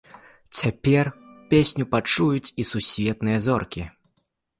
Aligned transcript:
Цяпер 0.59 1.09
песню 1.51 1.85
пачуюць 1.93 2.53
і 2.63 2.65
сусветныя 2.71 3.37
зоркі! 3.49 3.83